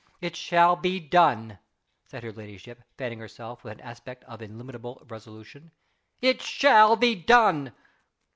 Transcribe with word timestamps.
It 0.19 0.35
shall 0.35 0.75
be 0.75 0.99
done!" 0.99 1.59
said 2.07 2.23
her 2.23 2.31
ladyship, 2.31 2.81
fanning 2.97 3.19
herself 3.19 3.63
with 3.63 3.73
an 3.73 3.81
aspect 3.81 4.23
of 4.23 4.41
illimitable 4.41 5.03
resolution. 5.07 5.69
"It 6.23 6.41
shall 6.41 6.95
be 6.95 7.13
done!" 7.13 7.71